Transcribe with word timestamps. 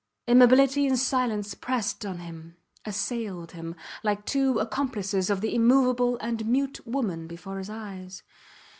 Immobility 0.25 0.87
and 0.87 0.97
silence 0.97 1.53
pressed 1.53 2.07
on 2.07 2.17
him, 2.17 2.57
assailed 2.85 3.51
him, 3.51 3.75
like 4.01 4.25
two 4.25 4.57
accomplices 4.57 5.29
of 5.29 5.41
the 5.41 5.53
immovable 5.53 6.17
and 6.21 6.43
mute 6.47 6.79
woman 6.87 7.27
before 7.27 7.59
his 7.59 7.69
eyes. 7.69 8.23